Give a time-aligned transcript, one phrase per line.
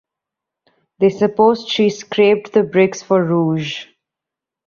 [0.97, 3.85] They supposed she scraped the bricks for rouge.